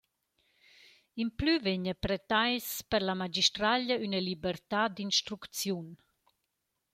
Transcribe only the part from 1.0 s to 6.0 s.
Implü vegna pretais per la magistraglia üna libertà d’instrucziun.